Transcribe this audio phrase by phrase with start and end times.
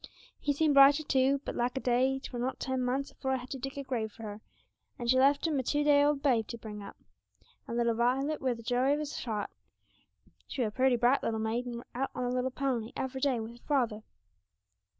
[0.39, 3.51] He seemed brighter, too; but lack a day, 'twere not ten months afore I had
[3.51, 4.41] to dig a grave for her,
[4.97, 6.97] and she left him a two day old babe to bring up
[7.67, 9.51] and little Miss Violet were the joy of his heart
[10.47, 13.21] she were a purty, bright little maid, and were out on her little pony every
[13.21, 14.01] day wi' her father.